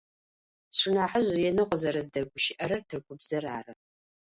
[0.73, 3.73] Сшынахьыжъ ренэу къызэрэздэгущыӏэрэр тыркубзэр ары.